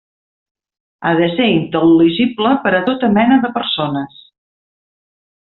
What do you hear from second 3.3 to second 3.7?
de